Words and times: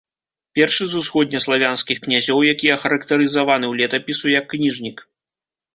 Першы 0.59 0.83
з 0.93 1.01
усходнеславянскіх 1.03 1.97
князёў, 2.07 2.39
які 2.53 2.73
ахарактарызаваны 2.77 3.65
ў 3.71 3.73
летапісу 3.83 4.25
як 4.39 4.45
кніжнік. 4.57 4.97